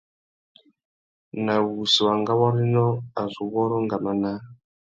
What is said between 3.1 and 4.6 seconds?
a zu wôrrô ngama naā.